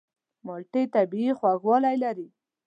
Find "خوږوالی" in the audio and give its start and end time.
1.39-1.95